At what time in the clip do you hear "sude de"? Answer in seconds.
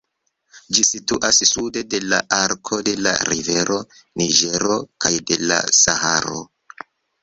1.49-1.99